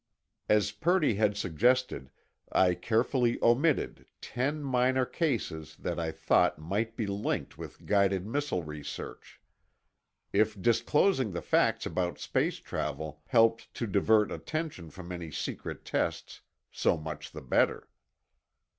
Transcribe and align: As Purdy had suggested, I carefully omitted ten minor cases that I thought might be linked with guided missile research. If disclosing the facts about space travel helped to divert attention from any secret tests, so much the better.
As 0.49 0.71
Purdy 0.71 1.13
had 1.13 1.37
suggested, 1.37 2.09
I 2.51 2.73
carefully 2.73 3.37
omitted 3.43 4.07
ten 4.19 4.63
minor 4.63 5.05
cases 5.05 5.75
that 5.75 5.99
I 5.99 6.09
thought 6.11 6.57
might 6.57 6.97
be 6.97 7.05
linked 7.05 7.59
with 7.59 7.85
guided 7.85 8.25
missile 8.25 8.63
research. 8.63 9.39
If 10.33 10.59
disclosing 10.59 11.33
the 11.33 11.41
facts 11.43 11.85
about 11.85 12.17
space 12.17 12.57
travel 12.57 13.21
helped 13.27 13.71
to 13.75 13.85
divert 13.85 14.31
attention 14.31 14.89
from 14.89 15.11
any 15.11 15.29
secret 15.29 15.85
tests, 15.85 16.41
so 16.71 16.97
much 16.97 17.29
the 17.29 17.41
better. 17.43 17.87